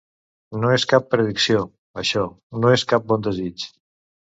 No 0.61 0.71
és 0.77 0.85
cap 0.93 1.05
predicció, 1.11 1.61
això, 2.05 2.25
no 2.65 2.75
és 2.79 2.89
cap 2.95 3.09
bon 3.15 3.31
desig. 3.31 3.71